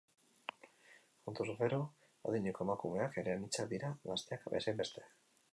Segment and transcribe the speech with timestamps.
[1.27, 1.79] Kontuz gero,
[2.31, 5.09] adineko emakumeak ere anitzak dira, gazteak bezainbeste.